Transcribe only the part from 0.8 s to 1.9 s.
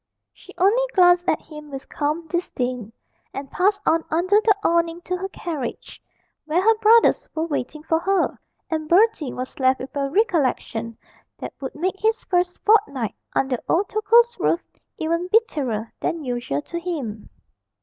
glanced at him with